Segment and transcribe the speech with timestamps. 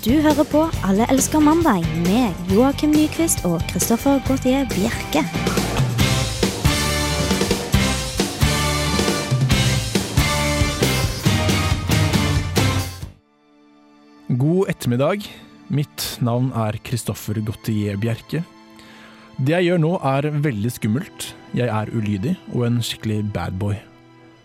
[0.00, 5.20] Du hører på Alle elsker mandag med Joakim Nyquist og Christoffer Gautier Bjerke.
[14.40, 15.28] God ettermiddag.
[15.68, 18.40] Mitt navn er Kristoffer Gautier Bjerke.
[19.36, 21.34] Det jeg gjør nå er veldig skummelt.
[21.52, 23.76] Jeg er ulydig og en skikkelig badboy.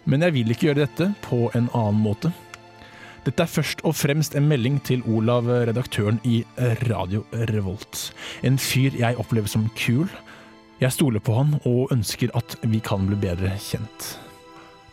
[0.03, 2.35] Men jeg vil ikke gjøre dette på en annen måte.
[3.25, 6.43] Dette er først og fremst en melding til Olav, redaktøren i
[6.85, 8.11] Radio Revolt.
[8.45, 10.05] En fyr jeg opplever som kul.
[10.77, 14.11] Jeg stoler på han og ønsker at vi kan bli bedre kjent.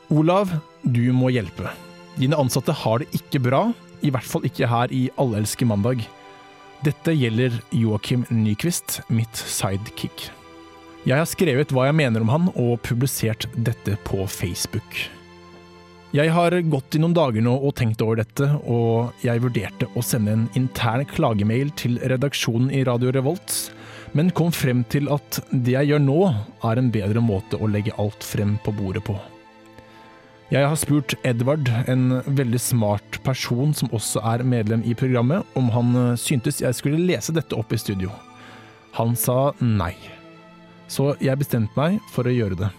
[0.08, 0.48] Olav,
[0.80, 1.74] du må hjelpe.
[2.16, 3.66] Dine ansatte har det ikke bra,
[4.00, 6.06] i hvert fall ikke her i Allelske mandag.
[6.86, 10.30] Dette gjelder Joakim Nyquist, mitt sidekick.
[11.04, 15.04] Jeg har skrevet hva jeg mener om han, og publisert dette på Facebook.
[16.12, 20.02] Jeg har gått i noen dager nå og tenkt over dette, og jeg vurderte å
[20.04, 23.54] sende en intern klagemail til redaksjonen i Radio Revolt,
[24.12, 26.18] men kom frem til at det jeg gjør nå,
[26.68, 29.16] er en bedre måte å legge alt frem på bordet på.
[30.52, 35.72] Jeg har spurt Edvard, en veldig smart person som også er medlem i programmet, om
[35.72, 38.12] han eh, syntes jeg skulle lese dette opp i studio.
[39.00, 39.94] Han sa nei.
[40.92, 42.72] Så jeg bestemte meg for å gjøre det.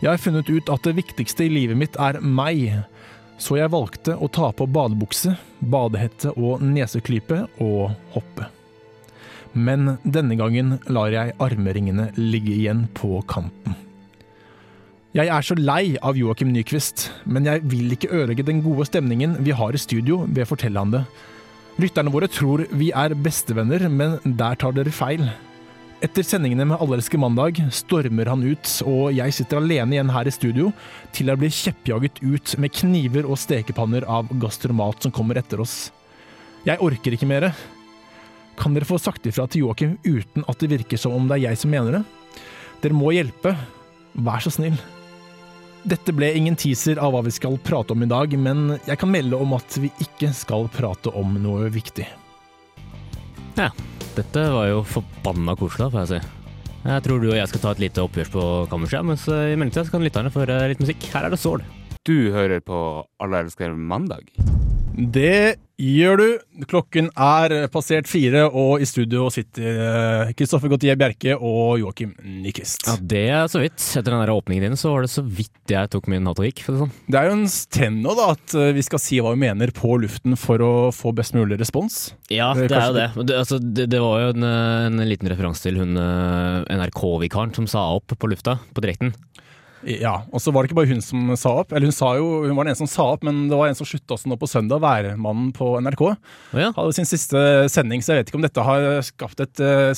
[0.00, 2.86] Jeg har funnet ut at det viktigste i livet mitt er meg,
[3.40, 8.48] så jeg valgte å ta på badebukse, badehette og neseklype og hoppe.
[9.52, 13.76] Men denne gangen lar jeg armringene ligge igjen på kanten.
[15.12, 19.40] Jeg er så lei av Joakim Nyquist, men jeg vil ikke ødelegge den gode stemningen
[19.44, 21.04] vi har i studio ved å fortelle han det.
[21.82, 25.26] Lytterne våre tror vi er bestevenner, men der tar dere feil.
[26.00, 30.32] Etter sendingene med Allelske mandag stormer han ut, og jeg sitter alene igjen her i
[30.32, 30.70] studio
[31.12, 35.90] til jeg blir kjeppjaget ut med kniver og stekepanner av gastromat som kommer etter oss.
[36.64, 37.50] Jeg orker ikke mere.
[38.56, 41.50] Kan dere få sagt ifra til Joakim uten at det virker som om det er
[41.50, 42.02] jeg som mener det?
[42.80, 43.52] Dere må hjelpe.
[44.16, 44.80] Vær så snill.
[45.84, 49.12] Dette ble ingen teaser av hva vi skal prate om i dag, men jeg kan
[49.12, 52.08] melde om at vi ikke skal prate om noe viktig.
[53.60, 53.68] Ja,
[54.16, 56.36] dette var jo forbanna koselig, får jeg si.
[56.80, 59.84] Jeg tror du og jeg skal ta et lite oppgjørs på kammerset, mens i mellomtida
[59.92, 61.04] kan lytterne få høre litt musikk.
[61.12, 61.64] Her er det Sål.
[62.08, 62.78] Du hører på
[63.20, 64.30] Alle elsker mandag.
[65.00, 66.26] Det gjør du.
[66.68, 72.84] Klokken er passert fire, og i studio sitter Kristoffer Gautier Bjerke og Joakim Nyquist.
[72.84, 73.80] Ja, det er så vidt.
[73.80, 76.50] Etter den der åpningen din så var det så vidt jeg tok min hatt og
[76.50, 76.64] gikk.
[76.66, 76.92] Det, sånn.
[77.08, 79.96] det er jo en trend nå da, at vi skal si hva vi mener på
[80.02, 82.10] luften for å få best mulig respons.
[82.28, 83.08] Ja, det er jo det.
[83.24, 87.88] Det, altså, det, det var jo en, en liten referanse til hun NRK-vikaren som sa
[87.96, 89.14] opp på lufta, på direkten.
[89.88, 91.72] Ja, og så var det ikke bare hun som sa opp.
[91.72, 93.78] Eller hun sa jo, hun var den eneste som sa opp, men det var en
[93.78, 96.02] som slutta også nå på søndag, værmannen på NRK.
[96.10, 96.70] Oh, ja.
[96.76, 99.92] Hadde sin siste sending, så jeg vet ikke om dette har skapt et uh,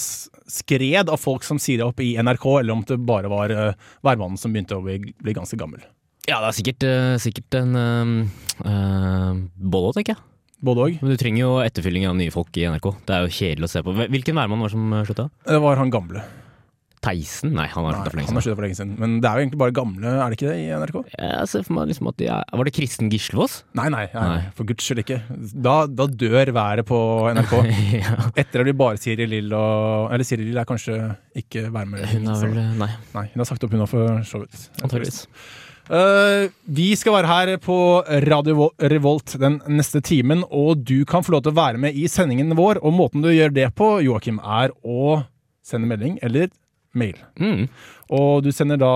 [0.50, 3.94] skred av folk som sier det opp i NRK, eller om det bare var uh,
[4.06, 5.82] værmannen som begynte å bli, bli, ganske gammel.
[6.28, 9.32] Ja, det er sikkert, uh, sikkert en uh,
[9.82, 10.22] òg, tenker jeg.
[10.62, 11.00] Både òg.
[11.03, 12.92] Men du trenger jo etterfylling av nye folk i NRK.
[13.09, 13.97] Det er jo kjedelig å se på.
[13.98, 15.26] Hvilken værmann var det som slutta?
[15.48, 16.22] Det var han gamle.
[17.02, 17.50] Theisen?
[17.56, 18.36] Nei, han har slutta for lenge siden.
[18.36, 18.92] Han har for lenge siden.
[19.00, 20.98] Men det er jo egentlig bare gamle, er det ikke det, i NRK?
[21.16, 23.56] Jeg ser for meg liksom at de er Var det Kristen Gislevås?
[23.78, 25.18] Nei, nei, nei, nei, for guds skyld ikke.
[25.66, 27.00] Da, da dør været på
[27.34, 27.56] NRK.
[28.04, 28.14] ja.
[28.44, 31.00] Etter at vi bare Siri Lill og Eller Siri Lill er kanskje
[31.42, 32.14] ikke værmelder.
[32.14, 32.91] Hun er vel Nei.
[33.16, 34.70] Nei, Hun har sagt opp, hun òg, for så vidt.
[34.78, 35.24] Antakeligvis.
[35.91, 37.76] Uh, vi skal være her på
[38.28, 42.06] Radio Revolt den neste timen, og du kan få lov til å være med i
[42.10, 42.78] sendingen vår.
[42.86, 45.24] Og måten du gjør det på, Joakim, er å
[45.66, 46.50] sende melding eller
[46.98, 47.16] mail.
[47.41, 47.66] Mm.
[48.12, 48.92] Og du sender da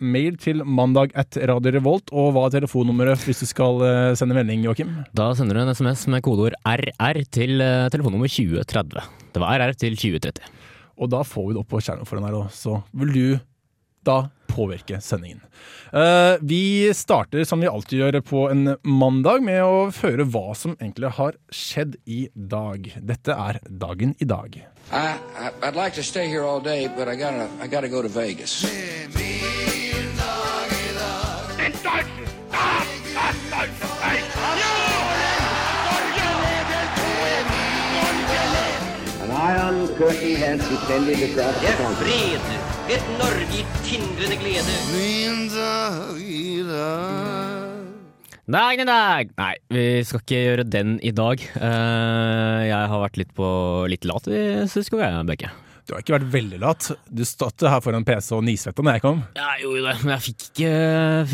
[0.00, 2.12] mail til mandag at Radio Revolt.
[2.12, 3.84] Og hva er telefonnummeret hvis du skal
[4.18, 4.94] sende melding, Joakim?
[5.16, 7.60] Da sender du en SMS med kodeord RR til
[7.92, 9.04] telefonnummer 2030.
[9.34, 10.56] Det var RR til 2030.
[10.98, 12.50] Og da får vi det opp på skjermen foran her, òg.
[12.54, 13.26] så vil du
[14.06, 14.24] da
[14.58, 15.40] påvirke sendingen.
[15.94, 20.74] Uh, vi starter som vi alltid gjør på en mandag med å høre hva som
[20.80, 22.90] egentlig har skjedd i dag.
[23.00, 24.58] Dette er Dagen i dag.
[24.92, 25.06] I,
[25.62, 28.64] I'd like to stay here all day, but I gotta, I gotta go to Vegas.
[39.30, 41.98] Iron curtain has descended across the Det er continent.
[41.98, 44.74] fred, et Norge i tindrende glede.
[44.94, 45.48] Min
[48.48, 49.32] Dagen i dag!
[49.36, 51.42] Nei, vi skal ikke gjøre den i dag.
[51.60, 53.48] Uh, jeg har vært litt, på,
[53.92, 54.40] litt lat i
[54.72, 55.50] siste gang, Bekke.
[55.84, 56.88] Du har ikke vært veldig lat.
[57.12, 59.20] Du stått her foran PC og nisvetta når jeg kom.
[59.36, 60.72] Jeg gjorde det, men jeg fikk, ikke,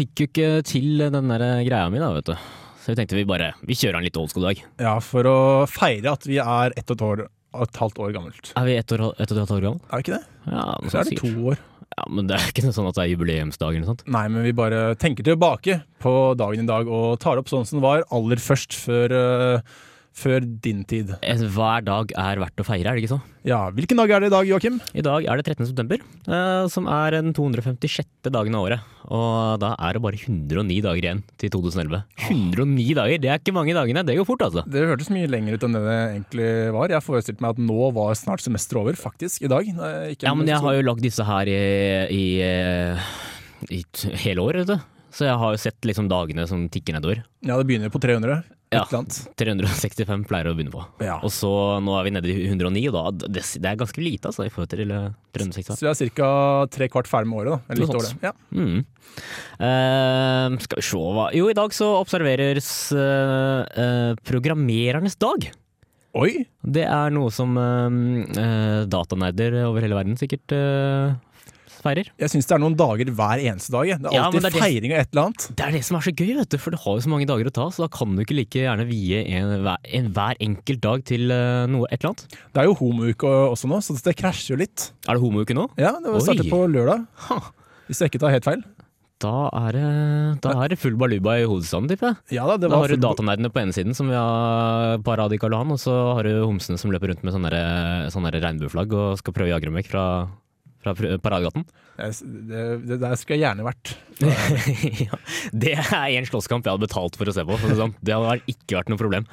[0.00, 2.50] fikk jo ikke til den der greia mi, da, vet du.
[2.82, 4.66] Så vi tenkte vi bare Vi kjører en litt old school-dag.
[4.82, 5.38] Ja, for å
[5.70, 7.26] feire at vi er ett og et, år,
[7.62, 8.52] et halvt år gammelt.
[8.56, 9.80] Er vi ett og et halvt år gammel?
[9.90, 10.24] Er vi ikke det?
[10.50, 11.34] Ja, noe Så er det sikkert.
[11.38, 11.58] to år.
[11.94, 14.04] Ja, Men det er ikke noe sånn at det er jubileumsdag eller noe sånt.
[14.10, 17.78] Nei, men vi bare tenker tilbake på dagen i dag og tar opp sånn som
[17.78, 19.60] det var aller først før, eh,
[20.14, 21.10] før din tid.
[21.26, 23.20] Eh, Hver dag er verdt å feire, er det ikke så?
[23.44, 24.78] Ja, Hvilken dag er det i dag, Joakim?
[24.94, 25.66] I dag er det 13.
[25.68, 28.30] september, eh, som er den 256.
[28.30, 28.80] dagen av året.
[29.10, 32.04] Og da er det bare 109 dager igjen til 2011.
[32.30, 33.18] 109 dager!
[33.20, 34.06] Det er ikke mange dagene.
[34.06, 34.64] Det går fort, altså.
[34.70, 36.94] Det hørtes mye lenger ut enn det det egentlig var.
[36.94, 39.68] Jeg forestilte meg at nå var snart semesteret over, faktisk, i dag.
[40.22, 41.60] Ja, men jeg har jo lagd disse her i,
[42.14, 43.06] i, eh,
[43.74, 43.82] i
[44.24, 44.90] hele år, vet du.
[45.14, 47.20] Så jeg har jo sett liksom dagene som tikker nedover.
[47.44, 48.40] Ja, det begynner på 300.
[48.72, 48.82] Ja.
[49.38, 50.82] 365 pleier å begynne på.
[51.04, 51.18] Ja.
[51.22, 51.50] Og så
[51.84, 54.52] nå er vi nede i 109, og da det, det er ganske lite altså, i
[54.52, 55.78] forhold til eh, 365.
[55.78, 56.30] Så vi er ca.
[56.74, 57.52] tre kvart ferdig med året.
[57.54, 57.74] da.
[57.74, 58.24] Eller litt.
[58.24, 58.32] Ja.
[58.54, 58.80] Mm.
[59.62, 65.46] Eh, skal vi se hva Jo, i dag så observeres eh, eh, programmerernes dag.
[66.14, 66.44] Oi!
[66.62, 68.00] Det er noe som eh,
[68.38, 71.14] eh, datanerder over hele verden sikkert eh,
[71.82, 72.10] feirer.
[72.20, 73.90] Jeg syns det er noen dager hver eneste dag.
[73.98, 75.46] Det er Ja, alltid det er feiring av et eller annet.
[75.56, 77.26] Det er det som er så gøy, vet du, for du har jo så mange
[77.26, 80.36] dager å ta, så da kan du ikke like gjerne vie en, hver, en hver
[80.40, 82.38] enkelt dag til eh, noe et eller annet.
[82.54, 84.90] Det er jo homouke også nå, så det krasjer jo litt.
[85.08, 85.68] Er det homouke nå?
[85.80, 87.06] Ja, det starter på lørdag.
[87.88, 88.62] Hvis jeg ikke tar helt feil.
[89.24, 89.82] Da er det,
[90.42, 92.16] da er det full baluba i hovedstaden, tipper jeg.
[92.36, 95.54] Ja da, Da har du datanerdene på ene siden, som vi har parad i Karl
[95.54, 99.16] Johan, og så har du homsene som løper rundt med sånne, der- sånne regnbueflagg og
[99.22, 100.04] skal prøve å jage dem vekk fra,
[100.84, 101.66] fra Paradegaten.
[101.96, 103.94] Det, det der skulle jeg gjerne vært.
[105.06, 105.20] ja,
[105.52, 107.60] det er en slåsskamp jeg hadde betalt for å se på.
[107.64, 107.96] Det, sånn.
[108.04, 109.28] det hadde ikke vært noe problem.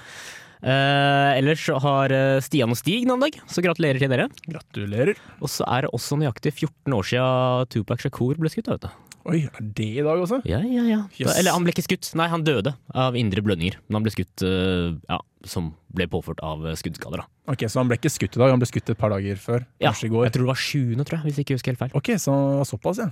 [0.62, 4.28] Eh, ellers har eh, Stian og Stig navnedag, så gratulerer til dere.
[4.46, 5.18] Gratulerer.
[5.42, 8.70] Og så er det også nøyaktig 14 år siden Tupac Shakur ble skutt.
[8.70, 9.11] Vet du.
[9.30, 10.40] Oi, er det i dag også?
[10.50, 11.00] Ja, ja, ja.
[11.20, 11.36] Yes.
[11.38, 13.78] Eller han ble ikke skutt, nei han døde av indre blødninger.
[13.88, 17.22] Men han ble skutt eh, ja, som ble påført av eh, skuddskader.
[17.22, 17.28] Da.
[17.54, 19.68] Ok, Så han ble ikke skutt i dag, han ble skutt et par dager før?
[19.78, 20.26] Ja, Kanskje i går?
[20.26, 21.94] jeg tror det var sjuende, tror jeg, hvis jeg ikke husker helt feil.
[22.02, 22.38] Ok, så
[22.72, 23.12] såpass, ja.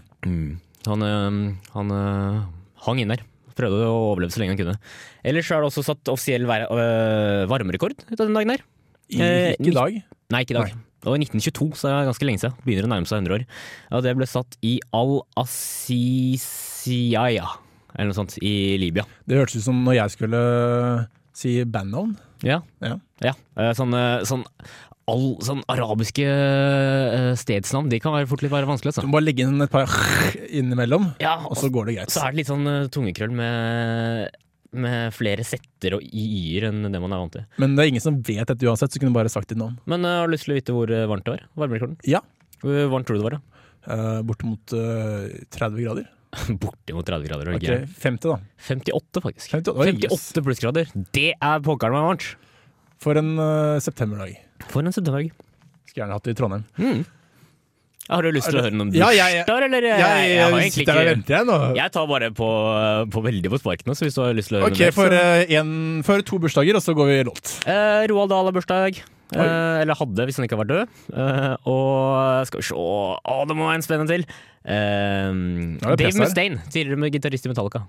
[0.90, 1.40] Han, øh,
[1.76, 1.96] han
[2.88, 3.26] hang inn der.
[3.60, 4.78] Prøvde å overleve så lenge han kunne.
[5.28, 8.56] Ellers er det også satt offisiell varmerekord ut av den dagen.
[9.10, 9.96] I, Eh, ikke i dag.
[10.30, 10.70] Nei, ikke i dag.
[10.70, 10.86] Nei.
[11.00, 12.56] Det var i 1922, så det er ganske lenge siden.
[12.66, 13.44] Begynner å nærme seg 100 år.
[13.92, 14.74] Ja, det ble satt i
[16.10, 17.46] Al-Assisiya,
[17.96, 19.04] eller noe sånt, i Libya.
[19.28, 20.40] Det hørtes ut som når jeg skulle
[21.40, 22.13] si bandnavn.
[22.46, 22.60] Ja.
[22.84, 22.96] Ja.
[23.24, 23.34] ja.
[23.60, 24.44] Eh, Sånn, eh, sånn,
[25.10, 28.92] all, sånn arabiske eh, stedsnavn, de kan være fort litt vanskelig.
[28.94, 29.07] Du Altså.
[29.07, 29.88] må bare legge inn et par
[30.60, 32.12] innimellom, Ja, og så går det greit.
[32.13, 34.30] Så er det litt sånn eh, tungekrøll med,
[34.71, 37.45] med flere setter og y-er enn det man er vant til.
[37.62, 39.80] Men det er ingen som vet dette uansett, så kunne du bare sagt ditt navn.
[39.89, 41.48] Men jeg har du lyst til å vite hvor eh, varmt det var?
[41.63, 41.98] Varmerekorden?
[42.10, 42.21] Ja.
[42.62, 43.38] Hvor varmt tror du det var?
[43.39, 43.66] da?
[43.89, 46.10] Uh, Bortimot uh, 30 grader.
[46.62, 47.50] Bortimot 30 grader.
[47.50, 48.01] er Ok, ikke?
[48.06, 48.39] 50 da.
[48.68, 49.56] 58, faktisk.
[49.57, 50.92] 58, oi, 58 plussgrader.
[51.15, 52.27] Det er pokkeren meg varmt!
[53.00, 54.36] For en uh, septemberdag.
[54.68, 55.31] For en septemberdag.
[55.88, 56.68] Skulle gjerne hatt det i Trondheim.
[56.77, 57.06] Mm.
[58.10, 59.86] Har du lyst til å høre noen Ja, jeg- jeg- bursdager, eller?
[59.86, 61.58] Jeg, jeg, har egentlig sitter her og venter jeg nå.
[61.78, 62.50] Jeg tar bare på,
[63.14, 64.98] på veldig på sparken, så hvis du har lyst til å høre okay, noe mer.
[64.98, 67.54] for, så- eh, for to bursdager, og så går vi låt.
[67.68, 69.02] Uh, Roald Dahl har bursdag.
[69.30, 70.88] Eh, eller hadde, hvis han ikke var død.
[71.14, 74.26] Eh, og skal vi se Å, det må være en spennende til!
[74.66, 76.18] Nå det Dave.
[76.18, 77.84] Mustaine, tidligere med gitarist i Metallica.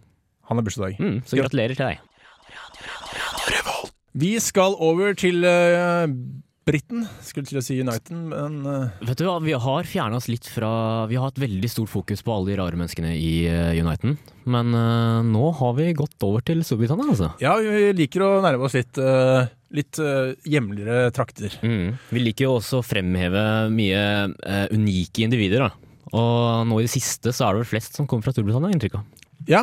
[0.50, 0.98] Han har bursdag.
[1.00, 1.98] Mm, så gratulerer til deg.
[4.20, 6.10] Vi skal over til uh,
[6.70, 7.04] Britten.
[7.26, 10.48] Skulle til å si United, men eh, Vet du hva, Vi har fjerna oss litt
[10.48, 10.70] fra
[11.10, 13.34] Vi har hatt veldig stort fokus på alle de rare menneskene i
[13.76, 14.00] United.
[14.00, 14.16] Uniten.
[14.44, 17.30] Men uh, nå har vi gått over til Storbritannia, altså.
[17.42, 21.52] ja, vi liker å nærme oss litt, Uh, litt uh, hjemligere trakter.
[21.62, 21.96] Mm.
[22.10, 25.66] Vi liker jo også å fremheve mye uh, unike individer.
[25.66, 25.94] da.
[26.10, 28.98] Og nå i det siste så er det vel flest som kommer fra Storbritannia, inntrykk
[28.98, 29.28] av.
[29.48, 29.62] Ja,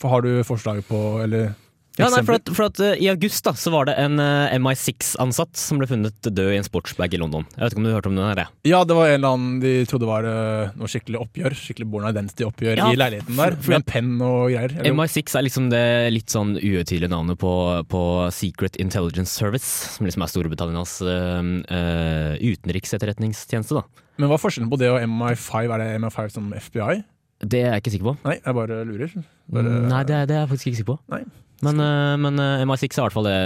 [0.00, 1.54] for har du forslag på, eller
[1.98, 4.50] Ja, nei, for at, for at eh, I august da, så var det en uh,
[4.60, 7.46] MI6-ansatt som ble funnet død i en sportsbag i London.
[7.56, 8.40] Jeg vet ikke om du hørte om den her?
[8.44, 11.56] Ja, Ja, det var en eller annen de trodde var uh, noe skikkelig oppgjør.
[11.56, 13.56] Skikkelig Born Identity-oppgjør Ja, i leiligheten der.
[13.56, 14.74] for- for- Med en penn og greier.
[14.76, 17.52] Eller- MI6 er liksom det litt sånn uhøytidelige navnet på,
[17.88, 18.02] på
[18.36, 23.74] Secret Intelligence Service, som liksom er Storbritannias uh, utenriksetterretningstjeneste.
[23.80, 23.84] da.
[24.20, 25.72] Men hva er forskjellen på det og MI5?
[25.72, 27.02] Er det MI5 som FBI?
[27.44, 28.14] Det er jeg ikke sikker på.
[28.24, 29.10] Nei, jeg bare lurer.
[29.52, 30.98] Bare, Nei, det er, det er jeg faktisk ikke sikker på.
[31.12, 31.24] Nei.
[31.64, 33.38] Men, eh, men eh, MI6 er i hvert fall det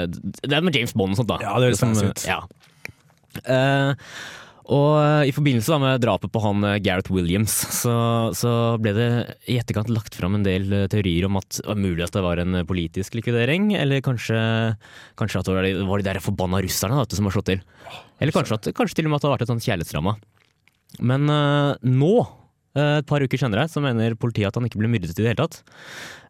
[0.43, 1.38] Det er med James Bond og sånt, da.
[1.45, 2.26] Ja, det høres fancy ut.
[2.26, 2.43] Ja.
[3.47, 3.95] Uh,
[4.71, 7.52] og eh, i forbindelse med drapet på han eh, Gareth Williams,
[7.83, 7.95] så,
[8.37, 8.52] så
[8.83, 9.09] ble det
[9.50, 12.25] i etterkant lagt fram en del eh, teorier om at det var mulig at det
[12.25, 14.38] var en eh, politisk likvidering, eller kanskje,
[15.19, 17.64] kanskje at det var de, der forbanna russerne da, som har slått til.
[18.23, 20.19] Eller kanskje, at, kanskje til og med at det har vært et sånt kjærlighetsdrama.
[21.07, 22.39] Men uh, nå Eh,
[22.79, 25.41] Et par uker senere så mener politiet at han ikke ble myrdet i det hele
[25.43, 25.57] tatt.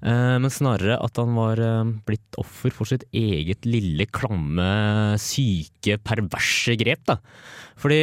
[0.01, 5.99] Eh, Men snarere at han var eh, blitt offer for sitt eget lille, klamme, syke,
[6.01, 7.05] perverse grep.
[7.11, 7.19] Da.
[7.81, 8.03] Fordi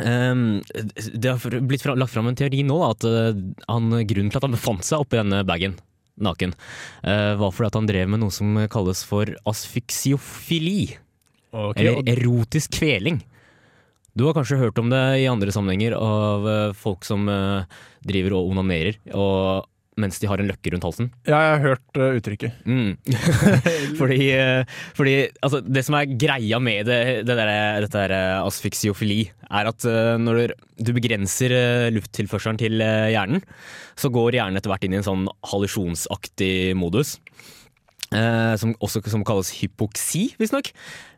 [0.00, 0.62] Um,
[0.96, 4.38] det har blitt fra- lagt fram en teori nå da, at uh, han, grunnen til
[4.40, 5.74] at han befant seg oppi denne bagen
[6.16, 6.54] naken,
[7.04, 10.96] uh, var fordi at han drev med noe som kalles for asfyksiofili.
[11.52, 11.84] Okay.
[11.84, 13.20] Eller erotisk kveling.
[14.18, 17.68] Du har kanskje hørt om det i andre sammenhenger av eh, folk som eh,
[18.04, 19.68] driver og onanerer og,
[20.00, 21.08] mens de har en løkke rundt halsen.
[21.28, 22.58] Ja, jeg har hørt eh, uttrykket.
[22.68, 22.98] Mm.
[24.00, 24.20] fordi
[24.98, 27.54] fordi altså, det som er greia med det, det der,
[27.86, 29.88] dette der, asfyksiofili, er at
[30.20, 30.54] når du,
[30.88, 31.56] du begrenser
[31.92, 33.44] lufttilførselen til hjernen,
[33.96, 37.16] så går hjernen etter hvert inn i en sånn hallusjonsaktig modus.
[38.12, 40.70] Eh, som også som kalles hypoksi, visstnok.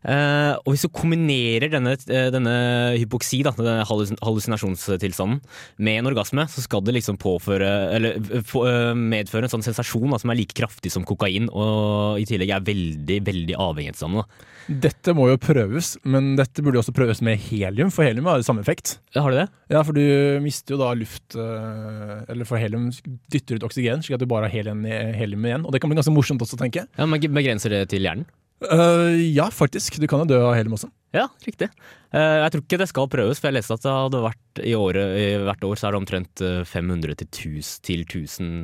[0.05, 2.55] Eh, og hvis du kombinerer denne, eh, denne
[3.01, 5.41] hypoksi, da, denne hallusinasjonstilstanden,
[5.79, 10.21] med en orgasme, så skal det liksom påføre Eller eh, medføre en sånn sensasjon da,
[10.21, 14.25] som er like kraftig som kokain, og i tillegg er veldig, veldig avhengighetsdannende.
[14.25, 14.51] da.
[14.85, 18.47] Dette må jo prøves, men dette burde også prøves med helium, for helium har jo
[18.47, 18.99] samme effekt.
[19.15, 19.49] Ja, Har du det?
[19.73, 22.91] Ja, for du mister jo da luft Eller for helium
[23.33, 25.65] dytter ut oksygen, slik at du bare har helium, helium igjen.
[25.65, 26.93] Og det kan bli ganske morsomt også, tenker jeg.
[26.97, 28.29] Ja, Men begrenser det til hjernen?
[28.65, 29.99] Eh, ja, faktisk.
[30.01, 30.91] Du kan jo dø av helium også.
[31.15, 31.69] Ja, riktig.
[32.11, 34.73] Uh, jeg tror ikke det skal prøves, for jeg leste at det hadde vært i
[34.75, 38.57] året, i hvert år så er det omtrent eh, 500 til 1000, til 1000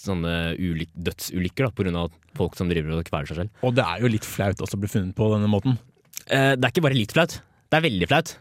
[0.00, 3.64] sånne ulyk dødsulykker da, av folk som driver og kveler seg selv.
[3.66, 5.80] Og det er jo litt flaut også å bli funnet på denne måten.
[6.30, 8.36] Uh, det er ikke bare litt flaut, det er veldig flaut.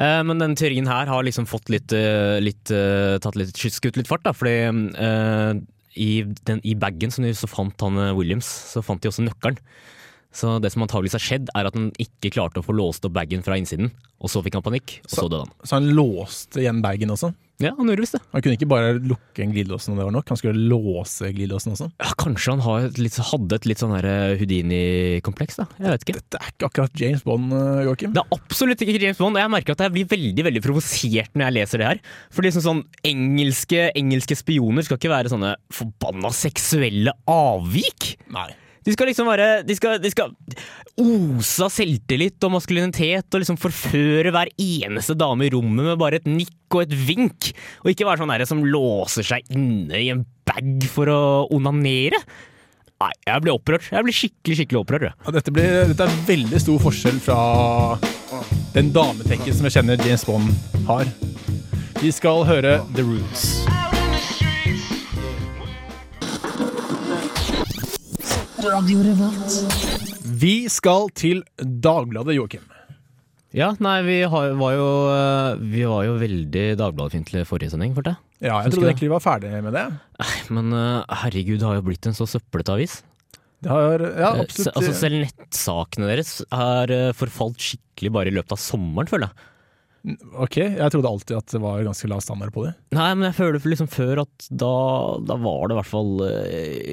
[0.00, 3.98] Eh, men den teorien her har liksom fått litt, eh, litt eh, tatt litt skutt
[3.98, 4.54] litt fart, da, fordi
[4.96, 5.52] eh,
[6.00, 6.10] i,
[6.48, 9.60] den, i bagen som de så fant han eh, Williams, så fant de også nøkkelen.
[10.32, 13.14] Så det som antageligvis har skjedd, er at han ikke klarte å få låst opp
[13.16, 13.92] bagen fra innsiden.
[14.22, 15.56] Og så fikk han panikk, og så døde han.
[15.66, 17.32] Så han låste igjen bagen også.
[17.62, 18.22] Ja, han gjorde visst det.
[18.32, 21.74] Han kunne ikke bare lukke en glidelås når det var nok, han skulle låse glidelåsen
[21.76, 21.88] også.
[22.02, 25.66] Ja, kanskje han har et litt, hadde et litt sånn eh, Houdini-kompleks, da.
[25.78, 26.16] Jeg vet ikke.
[26.18, 28.16] Dette er ikke akkurat James Bond, eh, Joakim.
[28.16, 29.38] Det er absolutt ikke James Bond.
[29.38, 32.02] Jeg merker at jeg blir veldig veldig provosert når jeg leser det her.
[32.34, 38.16] For liksom sånn engelske, engelske spioner skal ikke være sånne forbanna seksuelle avvik.
[38.34, 38.48] Nei.
[38.82, 40.32] De skal liksom være De skal, de skal
[41.00, 46.18] ose av selvtillit og maskulinitet og liksom forføre hver eneste dame i rommet med bare
[46.20, 47.52] et nikk og et vink.
[47.84, 51.20] Og ikke være sånn derre som låser seg inne i en bag for å
[51.54, 52.20] onanere.
[53.02, 53.88] Nei, jeg blir opprørt.
[53.90, 55.08] Jeg blir skikkelig skikkelig opprørt.
[55.10, 57.38] Ja, dette, blir, dette er veldig stor forskjell fra
[58.76, 60.52] den dametekken som jeg kjenner James Bond
[60.90, 61.10] har.
[62.02, 63.91] Vi skal høre The Roots.
[68.62, 72.62] Vi skal til Dagbladet, Joakim.
[73.52, 78.14] Ja, nei, vi, har, var, jo, eh, vi var jo veldig Dagbladet-fiendtlige forrige sending, følte
[78.14, 78.22] jeg.
[78.48, 79.82] Ja, jeg trodde egentlig vi var ferdig med det.
[80.22, 83.00] Nei, Men eh, herregud, det har jo blitt en så søppelete avis.
[83.62, 84.76] Det har, ja, Eh, absolutt.
[84.78, 89.48] Altså, selv nettsakene deres har eh, forfalt skikkelig bare i løpet av sommeren, føler jeg.
[90.34, 92.72] Ok, jeg trodde alltid at det var ganske lav standard på det.
[92.94, 94.72] Nei, men jeg føler liksom før at da,
[95.28, 96.92] da var det i hvert fall eh,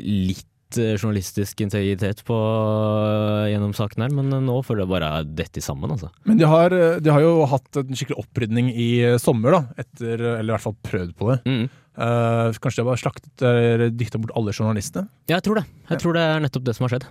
[0.69, 5.09] litt eh, journalistisk integritet på, eh, gjennom saken her, men eh, nå føler jeg bare
[5.19, 6.09] er dette sammen, altså.
[6.25, 9.83] Men de har, de har jo hatt en skikkelig opprydning i sommer, da.
[9.83, 11.39] Etter, eller i hvert fall prøvd på det.
[11.45, 11.69] Mm.
[11.99, 15.09] Uh, kanskje de har slaktet eller dytta bort alle journalistene?
[15.27, 15.65] Ja, jeg tror det.
[15.89, 17.07] Jeg tror det er nettopp det som har skjedd.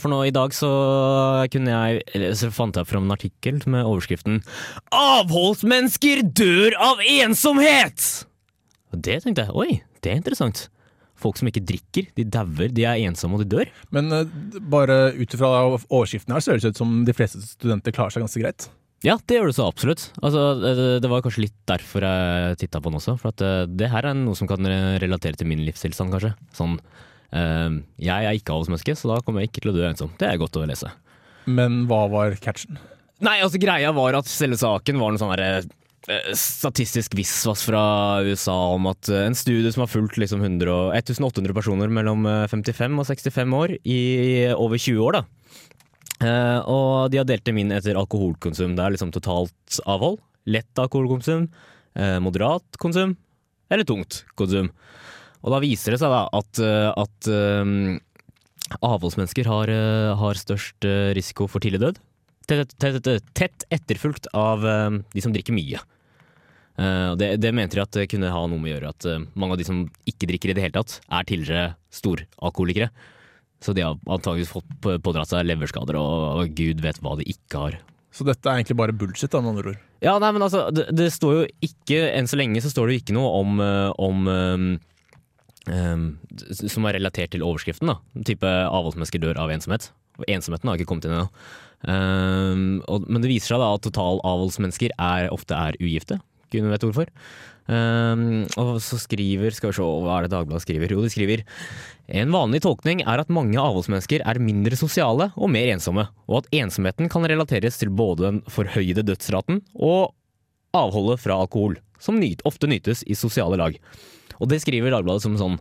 [0.00, 0.70] For nå i dag så
[1.52, 4.42] kunne jeg eller, Så fant jeg fram en artikkel med overskriften
[4.92, 8.08] 'Avholdsmennesker dør av ensomhet'!
[8.92, 10.68] Og det tenkte jeg, oi, det er interessant.
[11.20, 13.72] Folk som ikke drikker, de dauer, de er ensomme og de dør.
[13.94, 17.94] Men uh, bare ut ifra overskriften her, så høres det ut som de fleste studenter
[17.96, 18.70] klarer seg ganske greit.
[19.04, 20.02] Ja, det gjør det så absolutt.
[20.20, 20.42] Altså,
[21.00, 23.14] det, var kanskje litt derfor jeg titta på den også.
[23.20, 24.66] For at det, det her er noe som kan
[25.00, 26.34] relatere til min livstilstand, kanskje.
[26.56, 26.76] Sånn,
[27.32, 30.12] uh, jeg er ikke avholdsmenneske, så da kommer jeg ikke til å dø ensom.
[30.20, 30.92] Det er godt å lese.
[31.48, 32.76] Men hva var catchen?
[33.24, 35.68] Nei, altså greia var at selve saken var noe sånn derre eh,
[36.34, 41.54] statistisk visvas fra USA om at eh, en studie som har fulgt liksom 100 1800
[41.56, 44.00] personer mellom eh, 55 og 65 år i
[44.54, 45.22] over 20 år, da.
[46.20, 48.74] Eh, og de har delt dem inn etter alkoholkonsum.
[48.76, 51.48] Det er liksom totalt avhold, lett alkoholkonsum,
[51.96, 53.16] eh, moderat konsum
[53.70, 54.72] eller tungt konsum.
[55.44, 58.00] Og da viser det seg da at, eh, at eh,
[58.80, 62.00] avholdsmennesker har, eh, har størst eh, risiko for tidlig død
[62.48, 65.80] tett, tett, tett, tett etterfulgt av eh, de som drikker mye.
[66.80, 69.24] Eh, det, det mente de at det kunne ha noe med å gjøre at eh,
[69.34, 72.90] mange av de som ikke drikker i det hele tatt, er tidligere storalkoholikere.
[73.60, 77.26] Så de har antakeligvis fått på- pådratt seg leverskader, og, og gud vet hva de
[77.28, 77.74] ikke har
[78.10, 79.82] Så dette er egentlig bare bullshit, da, med andre ord.
[80.00, 82.94] Ja, nei, men altså, det, det står jo ikke Enn så lenge så står det
[82.94, 83.58] jo ikke noe om,
[84.00, 84.64] om um,
[85.68, 86.06] um,
[86.56, 87.98] Som er relatert til overskriften, da.
[88.24, 89.90] Type avholdsmennesker dør av ensomhet.
[90.16, 91.28] Og ensomheten har ikke kommet inn ennå.
[91.88, 96.20] Ehm, og- men det viser seg da at totalavholdsmennesker er, ofte er ugifte.
[96.50, 97.06] Gud vet hvorfor.
[97.70, 100.90] Um, og så skriver Skal vi se, hva er det Dagbladet skriver?
[100.90, 101.44] Jo, de skriver
[102.08, 106.48] En vanlig tolkning er at mange avholdsmennesker er mindre sosiale og mer ensomme, og at
[106.50, 110.10] ensomheten kan relateres til både den forhøyede dødsraten og
[110.74, 113.78] avholdet fra alkohol, som nyt, ofte nytes i sosiale lag.
[114.40, 115.58] Og det skriver Dagbladet som sånn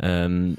[0.00, 0.56] um,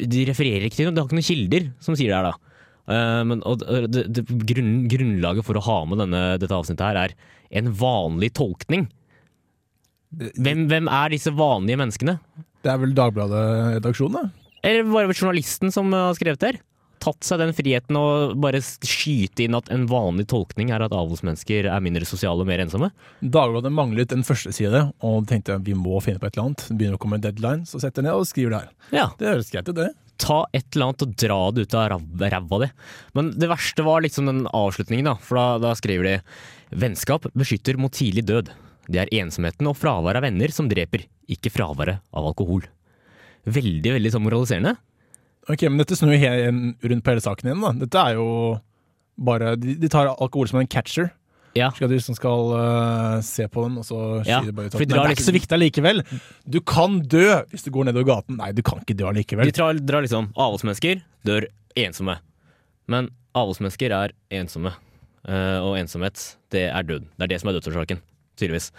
[0.00, 2.51] De refererer ikke til noe, de har ikke noen kilder som sier det her, da.
[2.90, 7.00] Eh, men, og det, det, grunn, grunnlaget for å ha med denne, dette avsnittet her
[7.04, 7.14] er
[7.60, 8.88] en vanlig tolkning.
[10.12, 12.18] Hvem, hvem er disse vanlige menneskene?
[12.62, 14.50] Det er vel Dagbladet-redaksjonen, da?
[14.62, 16.60] Eller var det journalisten som har skrevet det her?
[17.02, 18.04] Tatt seg den friheten å
[18.38, 22.62] bare skyte inn at en vanlig tolkning er at avholdsmennesker er mindre sosiale og mer
[22.62, 22.92] ensomme?
[23.18, 26.64] Dagbladet manglet en førsteside, og tenkte vi må finne på et eller annet.
[26.70, 28.70] Begynner å komme en deadline, så setter jeg ned og skriver det her.
[28.94, 29.08] Ja.
[29.18, 29.88] Det høres greit ut, det.
[30.22, 31.96] ta et eller annet og dra det ut av
[32.36, 32.68] ræva di.
[33.18, 35.16] Men det verste var liksom den avslutningen, da.
[35.26, 36.14] For da, da skriver de
[36.84, 38.54] Vennskap beskytter mot tidlig død.
[38.86, 42.62] Det er ensomheten og fraværet av venner som dreper, ikke fraværet av alkohol.
[43.42, 44.76] Veldig, veldig sånn moraliserende.
[45.50, 46.20] Ok, men dette snur jo
[46.92, 47.72] rundt på hele saken igjen, da.
[47.82, 48.28] Dette er jo
[49.22, 51.10] bare De, de tar alkohol som en catcher.
[51.58, 51.68] Ja.
[51.76, 54.72] Skal de liksom skal uh, se på den, og så Ja, skyter bare ut.
[54.72, 56.04] drar det er ikke så liksom- viktig allikevel.
[56.48, 58.38] Du kan dø hvis du går nedover gaten.
[58.38, 59.50] Nei, du kan ikke dø allikevel.
[59.50, 61.46] De drar, drar liksom Avholdsmennesker dør
[61.76, 62.18] ensomme.
[62.88, 64.72] Men avholdsmennesker er ensomme.
[65.28, 67.04] Uh, og ensomhet, det er død.
[67.16, 68.00] Det er det som er dødsårsaken,
[68.36, 68.72] tydeligvis.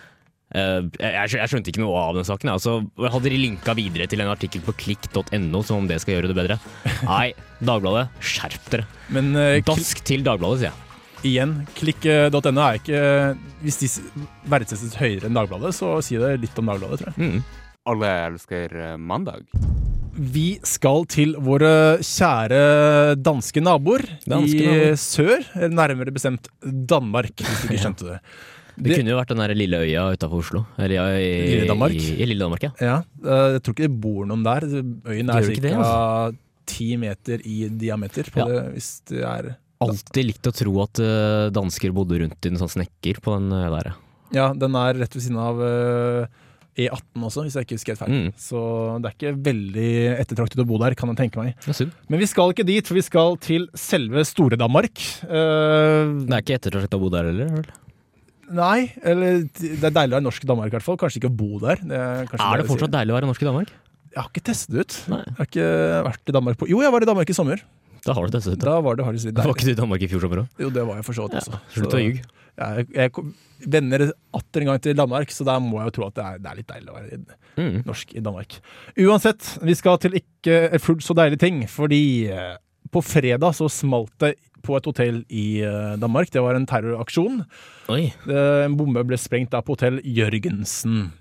[0.54, 2.50] Eh, jeg, jeg skjø- jeg skjønte ikke noe av den saken.
[2.52, 2.60] jeg.
[2.60, 6.30] Altså, hadde de linka videre til en artikkel på klikk.no som om det skal gjøre
[6.30, 6.60] det bedre?
[7.10, 7.34] Nei,
[7.64, 8.86] Dagbladet, skjerp dere.
[9.16, 10.80] Men uh, Dask til Dagbladet, sier jeg.
[11.34, 13.02] igjen, klikk.no er ikke
[13.64, 13.90] Hvis de
[14.52, 17.34] verdsettes høyere enn Dagbladet, så sier det litt om Dagbladet, tror jeg.
[17.34, 17.62] Mm.
[17.94, 19.42] Alle elsker eh, mandag.
[20.14, 25.00] Vi skal til våre kjære danske naboer Danske i naboer.
[25.02, 28.20] sør, nærmere bestemt Danmark, hvis du ikke skjønte det.
[28.78, 30.64] Det, kunne jo vært den der lille øya utafor Oslo.
[30.82, 31.94] Eller ja, i, Lille Danmark?
[31.94, 32.72] I, i Lille Danmark, ja.
[32.82, 34.66] Ja, øh, jeg tror ikke det bor noen der.
[35.12, 36.32] Øyen er ca.
[36.66, 38.30] ti meter i diameter.
[38.34, 38.46] På Ja.
[38.50, 39.52] det, hvis det er
[39.84, 43.52] Alltid likt å tro at eh, dansker bodde rundt i en sånn snekker på den
[43.52, 43.94] øya der.
[44.32, 44.54] ja.
[44.56, 46.26] Den er rett ved siden av øh,
[46.80, 48.14] E18 også, hvis jeg ikke husker helt feil.
[48.16, 48.30] Mm.
[48.40, 48.62] Så
[49.04, 49.90] det er ikke veldig
[50.24, 51.54] ettertraktet å bo der, kan jeg tenke meg.
[51.68, 51.90] Det.
[52.10, 55.04] Men vi skal ikke dit, for vi skal til selve Store-Danmark.
[55.28, 57.52] Uh, Det er ikke ettertraktet å bo der heller?
[57.60, 57.68] vel?
[58.56, 60.98] Nei, eller det er deilig å være norsk i Danmark i hvert fall.
[61.02, 61.82] Kanskje ikke å bo der.
[61.84, 62.96] Det er, Er det fortsatt sier.
[62.98, 63.72] deilig å være norsk i Danmark?
[64.14, 64.98] Jeg har ikke testet det ut.
[65.10, 65.22] Nei.
[65.26, 65.70] Jeg har ikke
[66.10, 67.64] vært i Danmark på Jo, jeg var i Danmark i sommer.
[68.04, 68.60] Da har du testet ut.
[68.66, 70.48] Da var det hardest litt Var ikke du i Danmark i fjor sommer òg?
[70.62, 71.60] Jo, det var jeg for så vidt også.
[71.74, 72.22] Slutt å ljuge.
[72.54, 73.12] Jeg, jeg
[73.74, 74.04] vender
[74.38, 76.52] atter en gang til Danmark, så der må jeg jo tro at det er, det
[76.52, 77.84] er litt deilig å være Mm.
[77.86, 78.56] norsk i Danmark.
[78.98, 82.00] Uansett, vi skal til ikke fullt så deilige ting, fordi
[82.34, 82.56] eh,
[82.90, 84.32] på fredag så smalt det
[84.64, 86.32] på et hotell i eh, Danmark.
[86.34, 87.44] Det var en terroraksjon.
[87.94, 88.08] Oi.
[88.28, 91.12] Eh, En bombe ble sprengt da på hotell Jørgensen.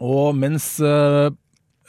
[0.00, 1.28] Og mens eh,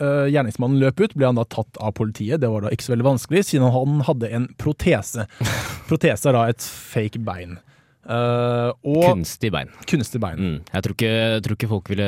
[0.01, 2.41] gjerningsmannen løp ut, ble han da tatt av politiet.
[2.41, 5.27] Det var da ikke så veldig vanskelig, siden han hadde en protese.
[5.89, 7.59] Protese er da et fake bein.
[8.01, 9.69] Uh, og Kunstig bein.
[9.85, 10.39] kunstig bein.
[10.41, 10.55] Mm.
[10.73, 12.07] Jeg tror ikke, jeg tror ikke folk ville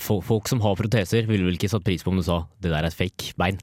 [0.00, 2.72] folk, folk som har proteser, ville vel ikke satt pris på om du sa 'det
[2.72, 3.60] der er et fake bein'.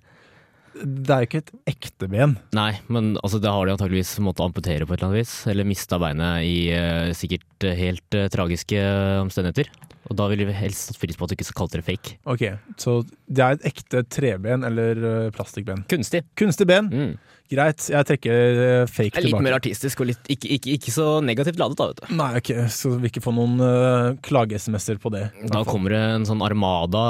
[0.75, 2.35] Det er jo ikke et ekte ben.
[2.55, 5.35] Nei, men altså, det har de antageligvis måttet amputere på et eller annet vis.
[5.49, 8.83] Eller mista beinet i eh, sikkert eh, helt eh, tragiske
[9.23, 9.71] omstendigheter.
[10.09, 12.15] Og da ville vi helst satt pris på at du ikke kalte det fake.
[12.29, 12.45] Ok,
[12.81, 15.85] Så det er et ekte treben eller eh, plastikkben.
[15.91, 16.23] Kunstig.
[16.39, 16.89] Kunstig ben.
[16.89, 17.11] Mm.
[17.49, 19.25] Greit, jeg trekker eh, fake tilbake.
[19.25, 22.11] litt mer artistisk og litt, ikke, ikke, ikke så negativt ladet, da, vet du.
[22.19, 25.23] Nei, ok, så vi ikke får noen uh, klage-SMS-er på det.
[25.49, 27.01] Da kommer det en sånn armada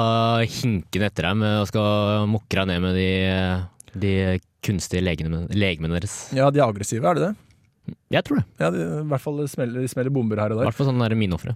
[0.44, 3.10] hinkende etter deg med, og skal mukke deg ned med de,
[4.00, 4.14] de
[4.64, 6.22] kunstige legemene deres.
[6.36, 7.34] Ja, de er aggressive, er det det?
[8.10, 8.46] Jeg tror det.
[8.60, 10.66] Ja, det, i hvert fall smeller, de smeller bomber her og der.
[10.66, 11.20] I hvert fall sånne minofre.
[11.20, 11.54] mineofre.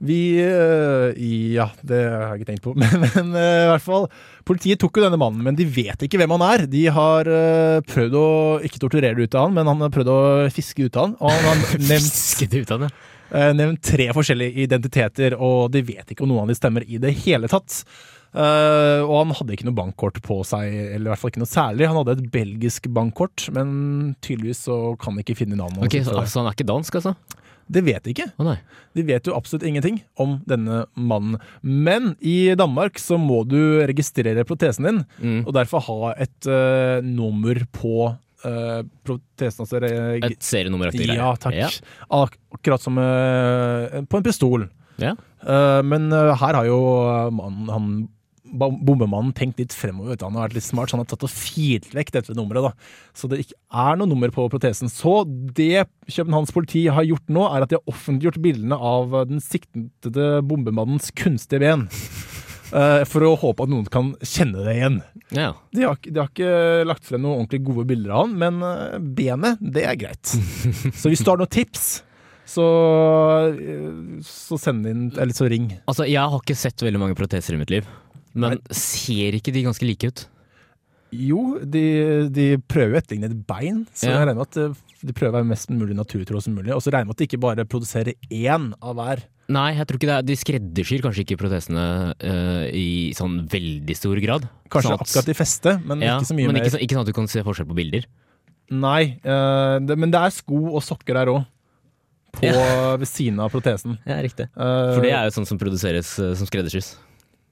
[0.00, 1.12] Vi øh,
[1.52, 2.74] Ja, det har jeg ikke tenkt på.
[2.80, 4.06] Men, men øh, i hvert fall
[4.48, 6.64] Politiet tok jo denne mannen, men de vet ikke hvem han er.
[6.70, 8.28] De har øh, prøvd å
[8.66, 10.20] ikke torturere det ut av han, men han har prøvd å
[10.54, 11.16] fiske ut av han.
[11.20, 12.94] Og han har nevnt, Fisket ut av han,
[13.30, 13.50] ja.
[13.54, 17.12] nevnt tre forskjellige identiteter, og de vet ikke om noen av de stemmer i det
[17.22, 17.82] hele tatt.
[18.30, 21.50] Eh, og han hadde ikke noe bankkort på seg, eller i hvert fall ikke noe
[21.50, 21.88] særlig.
[21.90, 26.14] Han hadde et belgisk bankkort, men tydeligvis så kan de ikke finne navnet Ok, så,
[26.14, 27.16] altså, han er ikke dansk, altså?
[27.70, 28.26] Det vet de ikke.
[28.42, 28.54] Oh.
[28.98, 31.36] De vet jo absolutt ingenting om denne mannen.
[31.62, 35.44] Men i Danmark så må du registrere protesen din, Mm.
[35.46, 41.18] og derfor ha et uh, nummer på Uh, protesen altså, Et serienummeraktig greie.
[41.18, 41.58] Ja, takk.
[41.58, 41.66] Ja.
[42.08, 44.64] Ak akkurat som uh, på en pistol.
[44.96, 45.10] Ja.
[45.44, 46.78] Uh, men her har jo
[47.36, 47.90] mannen, han
[48.52, 50.18] bombemannen tenkt litt fremover.
[50.22, 52.70] Han har vært litt smart, så han har tatt og filt vekk dette nummeret.
[52.70, 52.72] da.
[53.16, 54.90] Så det ikke er noe nummer på protesen.
[54.92, 59.28] Så det Københavns politi har gjort nå, er at de har offentliggjort bildene av eh,
[59.30, 61.88] den siktede bombemannens kunstige ben.
[62.74, 65.00] eh, for å håpe at noen kan kjenne det igjen.
[65.36, 65.54] Ja.
[65.74, 69.00] De har, de har ikke lagt frem noen ordentlig gode bilder av han, men eh,
[69.00, 70.36] benet, det er greit.
[71.00, 71.90] så hvis du har noen tips,
[72.50, 72.66] så,
[73.54, 75.70] eh, så send inn, eller så ring.
[75.86, 77.86] Altså, jeg har ikke sett veldig mange proteser i mitt liv,
[78.34, 80.26] men ser ikke de ganske like ut?
[81.10, 84.12] Jo, de, de prøver jo å etterligne et bein, så Ja.
[84.12, 86.70] jeg regner med at eh, de prøver å være mest mulig naturtro som mulig.
[86.70, 89.24] Og så regner jeg med at de ikke bare produserer én av hver.
[89.50, 93.96] Nei, jeg tror ikke det er, de skreddersyr kanskje ikke protesene uh, i sånn veldig
[93.98, 94.46] stor grad.
[94.70, 96.62] Kanskje Sånn at- akkurat de feste, men ja, ikke så mye men mer.
[96.62, 98.06] ikke, så- ikke sånn at du kan se forskjell på bilder.
[98.70, 101.42] Nei, uh, det, men det er sko og sokker der òg.
[102.30, 103.98] På ved siden av protesen.
[104.06, 104.46] Ja, riktig.
[104.54, 106.92] Uh, For det er jo sånn som produseres eh, som skreddersys.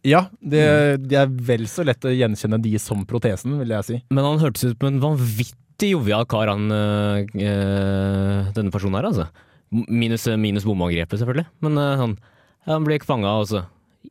[0.07, 1.09] Ja, det, Mm.
[1.09, 4.03] det er vel så lett å gjenkjenne de som protesen, vil jeg si.
[4.11, 7.27] Men han hørtes ut som en vanvittig jovial kar, han øh,
[8.55, 9.29] denne personen her, altså.
[9.71, 11.47] Minus, minus bombeangrepet, selvfølgelig.
[11.61, 12.15] Men øh, han,
[12.67, 13.65] han ble fanga, og så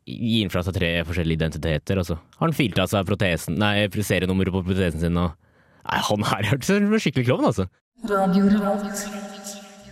[0.06, 2.20] gir fra seg tre forskjellige identiteter, altså.
[2.42, 5.36] han filta av seg protesen, nei, serienummeret på protesen sin, og
[5.88, 7.70] Nei, han her hørtes ut som en skikkelig klovn, altså.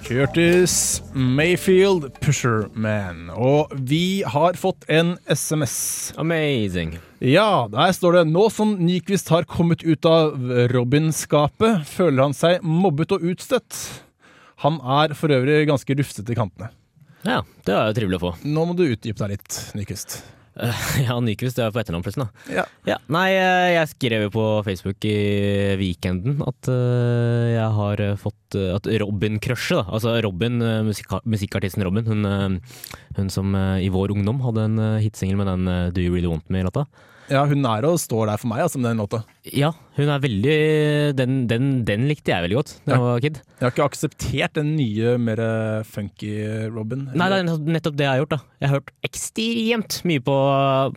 [0.06, 3.32] Curtis Mayfield Pusherman.
[3.34, 6.14] Og vi har fått en SMS.
[6.22, 7.00] Amazing.
[7.26, 10.38] Ja, der står det Nå som Nyquist har kommet ut av
[10.70, 13.80] Robin-skapet, føler han seg mobbet og utstøtt.
[14.62, 16.70] Han er for øvrig ganske rufsete i kantene.
[17.26, 18.36] Ja, det er jo trivelig å få.
[18.46, 20.20] Nå må du utdype deg litt, Nyquist.
[21.06, 22.28] Ja, Nyquist, er på etternavn, plutselig.
[22.52, 22.64] Ja.
[22.88, 25.16] Ja, nei, eh, jeg skrev jo på Facebook i
[25.80, 29.84] weekenden at eh, jeg har eh, fått At Robin-crushet, da.
[29.98, 32.62] Altså Robin, musikkartisten Robin, hun,
[33.18, 36.86] hun som i vår ungdom hadde en hitsingel med den Do You Really Want Me-låta.
[37.32, 39.22] Ja, hun er og står der for meg, altså, med den låta.
[39.56, 40.56] Ja, hun er veldig
[41.18, 43.40] Den, den, den likte jeg veldig godt da jeg var kid.
[43.56, 45.42] Jeg har ikke akseptert den nye, mer
[45.90, 46.34] funky
[46.74, 47.08] Robin.
[47.16, 48.42] Nei, det er nettopp det jeg har gjort, da.
[48.62, 50.38] Jeg har hørt ekstremt mye på,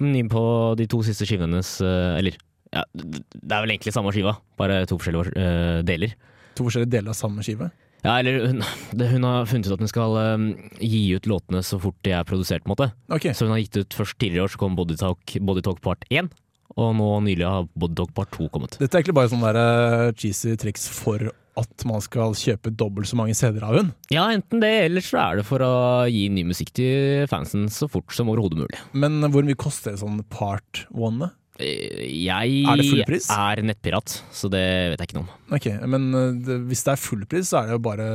[0.05, 0.45] mye på
[0.81, 2.39] de to siste skivene hennes, eh, eller
[2.75, 6.13] ja, det det er vel egentlig samme skiva, bare to forskjellige eh, deler.
[6.59, 7.71] To forskjellige deler av samme skive.
[8.05, 8.63] Ja, eller hun,
[8.95, 12.15] det, hun har funnet ut at hun skal um, gi ut låtene så fort de
[12.15, 12.91] er produsert, på en måte.
[13.11, 13.35] Okay.
[13.35, 16.07] Så hun har gitt ut først tidligere år så kom Body Talk, Body Talk part
[16.15, 16.31] 1,
[16.79, 18.79] og nå nylig har Body Talk part 2 kommet.
[18.79, 23.11] Dette er egentlig bare sånne der, uh, cheesy triks for at man skal kjøpe dobbelt
[23.11, 23.91] så mange CD-er av hun.
[24.15, 25.73] Ja, enten det, eller så er det for å
[26.07, 28.79] gi ny musikk til fansen så fort som overhodet mulig.
[28.95, 31.33] Men hvor mye koster det sånn part one?
[31.33, 35.57] Eh, Jeg Er det er nettpirat, så det vet jeg ikke noe om.
[35.59, 38.09] Ok, men eh, det, hvis det er fullpris, så er det jo bare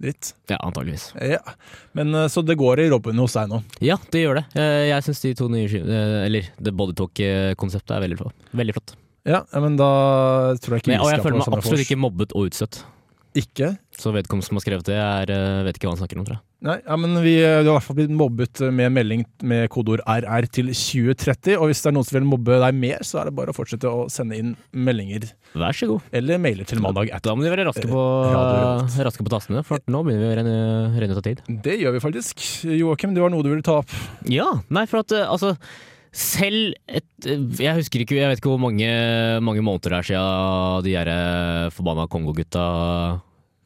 [0.00, 0.32] dritt.
[0.50, 1.10] Ja, antageligvis.
[1.20, 1.38] Ja,
[1.98, 3.60] men eh, Så det går i robben hos deg nå?
[3.84, 4.46] Ja, det gjør det.
[4.58, 8.48] Eh, Jeg syns de to nye skivene, eller The Body Talk-konseptet er veldig flott.
[8.56, 8.96] Veldig flott.
[9.28, 9.90] Ja, men da
[10.64, 12.80] tror jeg ikke Men, og jeg føler meg absolutt ikke mobbet og utstøtt.
[13.38, 13.74] Ikke?
[13.94, 16.38] Så vedkommende som har skrevet det, er, eh, vet ikke hva han snakker om, tror
[16.38, 16.44] jeg.
[16.60, 20.02] Nei, ja, men vi, du har i hvert fall blitt mobbet med melding med kodeord
[20.04, 21.54] RR til 2030.
[21.56, 23.56] Og hvis det er noen som vil mobbe deg mer, så er det bare å
[23.56, 26.10] fortsette å sende inn meldinger Vær så god.
[26.12, 27.14] eller mailer til mandag.
[27.24, 28.02] Da må de være raske på,
[29.06, 30.58] raske på tastene, for nå begynner vi å renne,
[31.00, 31.40] renne ut av tid.
[31.64, 32.44] Det gjør vi faktisk.
[32.76, 33.96] Joakim, det var noe du ville ta opp.
[34.28, 35.54] Ja, nei, for at eh, altså
[36.10, 38.90] selv et eh, Jeg husker ikke, jeg vet ikke hvor mange,
[39.46, 42.64] mange måneder det er siden de der eh, forbanna Kongo-gutta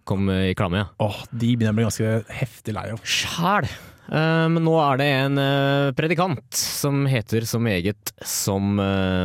[0.05, 0.83] kom i klamme.
[0.83, 0.91] Ja.
[1.07, 3.01] Åh, De begynner å bli ganske heftig lei av.
[3.09, 3.71] Sjæl!
[4.05, 9.25] Men Men nå er det en uh, predikant som heter så meget som uh,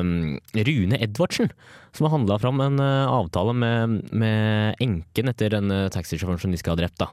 [0.55, 1.51] Rune Edvardsen,
[1.91, 6.61] som har handla fram en uh, avtale med, med enken etter denne taxisjåføren som de
[6.61, 7.03] skal ha drept.
[7.03, 7.09] da.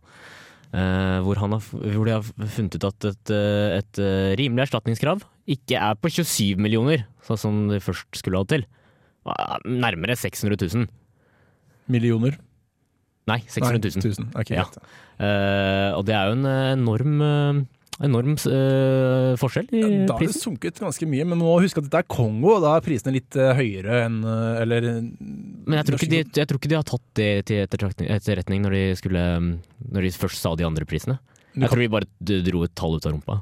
[0.75, 1.63] Eh, hvor, han har,
[1.95, 6.11] hvor de har funnet ut at et, eh, et eh, rimelig erstatningskrav ikke er på
[6.11, 8.67] 27 millioner, sånn som de først skulle ha det til.
[9.67, 10.89] Nærmere 600 000.
[11.95, 12.35] Millioner?
[13.31, 14.03] Nei, 600 000.
[14.03, 14.29] Nei, 1000.
[14.43, 14.67] Ok, Ja.
[15.97, 17.15] og det er jo en enorm,
[18.05, 20.05] enorm eh, forskjell i prisen.
[20.09, 22.65] Da har det sunket ganske mye, men man må huske at dette er Kongo, og
[22.65, 26.51] da er prisene litt eh, høyere enn eh, Eller Men jeg tror, ikke de, jeg
[26.51, 29.25] tror ikke de har tatt det til etterretning når de, skulle,
[29.97, 31.19] når de først sa de andre prisene.
[31.57, 33.41] Jeg tror de bare dro et tall ut av rumpa.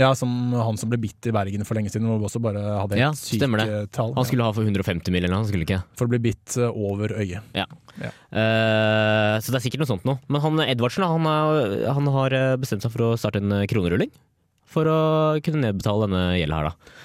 [0.00, 2.96] Ja, som han som ble bitt i Bergen for lenge siden, og også bare hadde
[2.96, 4.14] Ja, helt syke tall.
[4.16, 5.26] Han skulle ha for 150 mill.
[5.26, 5.82] eller noe, skulle ikke.
[6.00, 7.44] For å bli bitt eh, over øyet.
[7.52, 10.16] Eh, så det er sikkert noe sånt nå.
[10.32, 13.66] Men han Edvardsen han, er- han har eh, bestemt seg for å starte en eh,
[13.68, 14.12] kronerulling.
[14.72, 15.00] For å
[15.44, 17.00] kunne nedbetale denne gjelda her, da.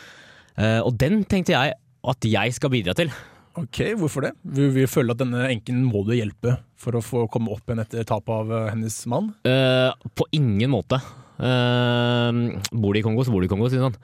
[0.57, 1.75] Uh, og den tenkte jeg
[2.07, 3.11] at jeg skal bidra til.
[3.59, 4.31] Ok, hvorfor det?
[4.41, 7.81] Vi, vi føler at denne enken må du hjelpe for å få komme opp igjen
[7.83, 9.31] etter tapet av eh, hennes mann.
[9.45, 11.01] Uh, på ingen måte.
[11.37, 12.39] Eh,
[12.71, 13.97] bor de i Kongo, så bor de i Kongo, sier han.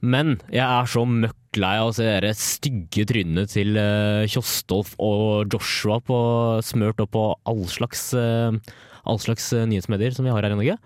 [0.00, 4.94] Men jeg er så møkk lei av å se de stygge trynene til uh, Kjostolf
[5.02, 6.18] og Joshua på,
[6.64, 8.54] smørt opp på all slags, uh,
[9.04, 10.78] all slags eh, nyhetsmedier som vi har her i Norge.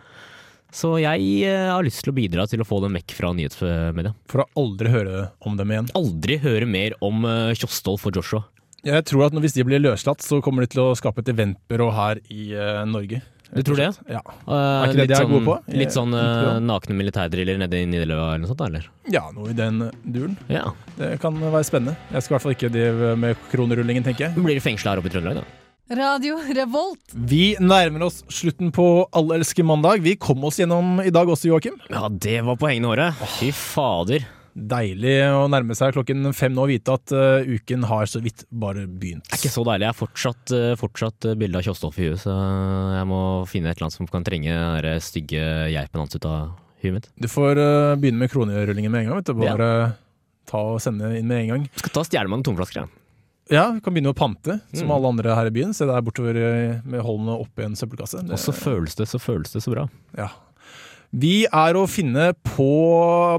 [0.75, 4.11] Så jeg har lyst til å bidra til å få dem vekk fra nyhetsmedia.
[4.27, 5.93] For å aldri høre om dem igjen.
[5.95, 8.43] Aldri høre mer om uh, Kjostolf og Joshua.
[8.85, 11.87] Jeg tror at hvis de blir løslatt, så kommer de til å skape et eventbyrå
[11.95, 12.51] her i
[12.90, 13.23] Norge.
[13.55, 13.90] Du tror det?
[14.11, 14.21] Ja.
[14.49, 15.79] Uh, ikke det de er sånn, gode på?
[15.79, 18.88] Litt sånn uh, nakne militærdriller nede i Nidelva eller noe sånt, eller?
[19.11, 20.38] ja, noe i den duren.
[20.51, 20.71] Ja.
[20.99, 21.95] Det kan være spennende.
[22.11, 24.38] Jeg skal i hvert fall ikke drive med kronerullingen, tenker jeg.
[24.40, 25.61] Blir fengsla her oppe i Trøndelag, da?
[25.95, 27.12] Radio Revolt.
[27.12, 30.01] Vi nærmer oss slutten på Alle elsker mandag.
[30.01, 31.77] Vi kom oss gjennom i dag også, Joakim.
[31.93, 33.21] Ja, det var på hengende håret.
[33.37, 34.25] Fy fader.
[34.55, 38.45] Deilig å nærme seg klokken fem nå og vite at uh, uken har så vidt
[38.55, 39.27] bare begynt.
[39.27, 39.83] Det er ikke så deilig.
[39.88, 42.31] Jeg har fortsatt, uh, fortsatt uh, bilde av Kjostolf i huet, så
[42.95, 43.19] jeg må
[43.51, 44.55] finne et eller annet som kan trenge
[44.87, 45.43] den stygge
[45.75, 46.53] geipen hans ut av
[46.85, 47.09] huet mitt.
[47.19, 49.23] Du får uh, begynne med kronerullingen med en gang.
[49.25, 49.40] Vet du.
[49.43, 49.71] Bare
[50.47, 51.67] ta og sende inn med en gang.
[51.83, 53.01] Skal ta stjernemann tomflasker, Ja.
[53.53, 54.93] Ja, vi kan begynne med å pante, som Mm.
[54.95, 55.75] alle andre her i byen.
[55.77, 56.33] Se der bortover
[56.81, 58.23] med holdene oppi en søppelkasse.
[58.25, 59.88] Det- Og så føles det så føles det så bra.
[60.17, 60.31] ja.
[61.14, 62.64] Vi er å finne på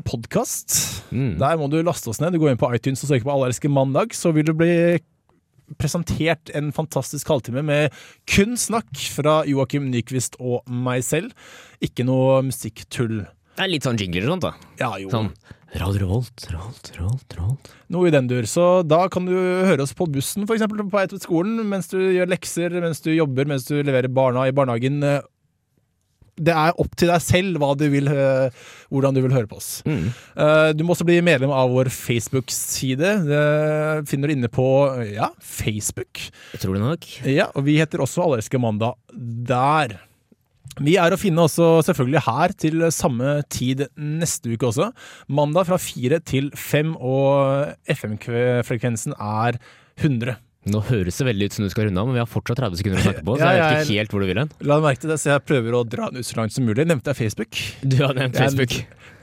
[0.07, 0.77] podkast.
[1.11, 1.33] Mm.
[1.41, 2.31] Der må du laste oss ned.
[2.31, 4.75] Du går inn på iTunes og søker på Allerske mandag, så vil det bli
[5.81, 7.97] presentert en fantastisk halvtime med
[8.31, 11.35] kun snakk fra Joakim Nyquist og meg selv.
[11.83, 13.25] Ikke noe musikktull.
[13.55, 14.71] Det er litt sånn jingler og sånt, da.
[14.79, 15.11] Ja, jo.
[15.11, 15.33] Sånn
[15.75, 17.69] Radio Revolt, Revolt, Revolt, Revolt.
[17.91, 18.45] Noe i den dur.
[18.47, 20.63] Så da kan du høre oss på bussen, f.eks.
[20.71, 24.47] på vei til skolen, mens du gjør lekser, mens du jobber, mens du leverer barna
[24.47, 25.03] i barnehagen.
[26.36, 28.10] Det er opp til deg selv du vil,
[28.91, 29.69] hvordan du vil høre på oss.
[29.88, 30.10] Mm.
[30.36, 33.13] Eh, Du må også bli medlem av vår Facebook-side.
[33.30, 34.65] Det finner du inne på
[35.13, 36.19] ja, Facebook.
[36.58, 37.08] Utrolig nok.
[37.24, 39.95] Ja, og vi heter også Allerske mandag der.
[40.84, 44.89] Vi er å finne også selvfølgelig her til samme tid neste uke også.
[45.32, 49.56] Mandag fra fire til fem, og FM-frekvensen er
[50.02, 50.36] 100.
[50.65, 52.80] Nå høres det veldig ut som du skal runde av, men vi har fortsatt 30
[52.80, 54.54] sekunder å snakke på, så Ja, jeg vet ikke helt hvor du vil hen.
[54.65, 56.88] La merke til det, så jeg prøver å dra den ut så langt som mulig.
[56.89, 57.60] Nevnte jeg Facebook?
[57.86, 58.73] Du har nevnt Facebook.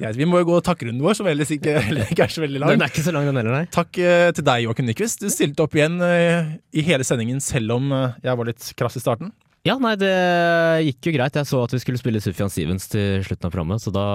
[0.02, 1.74] Ja, vi må jo gå takkerunden vår, som ellers ikke,
[2.12, 2.74] ikke er så veldig lang.
[2.76, 3.66] Den er ikke så lang, den heller, nei.
[3.74, 5.22] Takk eh, til deg, Joakim Nyquist.
[5.22, 8.98] Du stilte opp igjen eh, i hele sendingen, selv om eh, jeg var litt krass
[8.98, 9.34] i starten.
[9.66, 10.14] Ja, nei, det
[10.88, 11.38] gikk jo greit.
[11.38, 14.06] Jeg så at vi skulle spille Sufjan Stevens til slutten av programmet, så da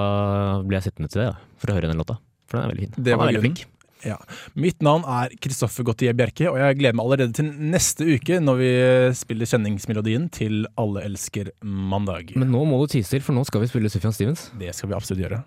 [0.67, 2.17] ble jeg sittende til det, ja, for å høre den låta.
[2.47, 2.95] For den er veldig fin.
[2.97, 3.59] Det Han er veldig grunnen.
[3.59, 3.76] flink.
[4.05, 4.17] Ja.
[4.53, 8.59] Mitt navn er Kristoffer Gautier Bjerke, og jeg gleder meg allerede til neste uke når
[8.61, 8.71] vi
[9.17, 12.35] spiller kjenningsmelodien til Alle elsker mandag.
[12.37, 14.49] Men nå må du tise til, for nå skal vi spille Sufjan Stevens.
[14.59, 15.41] Det skal vi absolutt gjøre.